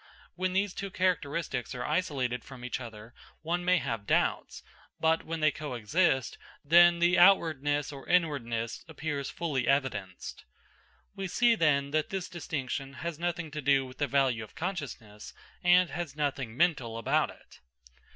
When 0.33 0.53
these 0.53 0.73
two 0.73 0.89
characteristics 0.89 1.75
are 1.75 1.85
isolated 1.85 2.43
from 2.43 2.65
each 2.65 2.79
other, 2.79 3.13
one 3.43 3.63
may 3.63 3.77
have 3.77 4.07
doubts; 4.07 4.63
but 4.99 5.23
when 5.25 5.41
they 5.41 5.51
co 5.51 5.75
exist, 5.75 6.39
then 6.65 6.97
the 6.97 7.19
outwardness 7.19 7.91
or 7.91 8.09
inwardness 8.09 8.83
appears 8.87 9.29
fully 9.29 9.67
evidenced. 9.67 10.43
We 11.15 11.27
see 11.27 11.53
then 11.53 11.91
that 11.91 12.09
this 12.09 12.29
distinction 12.29 12.93
has 13.05 13.19
nothing 13.19 13.51
to 13.51 13.61
do 13.61 13.85
with 13.85 13.99
the 13.99 14.07
value 14.07 14.43
of 14.43 14.55
consciousness, 14.55 15.35
and 15.63 15.91
has 15.91 16.15
nothing 16.15 16.57
mental 16.57 16.97
about 16.97 17.29
it. 17.29 17.59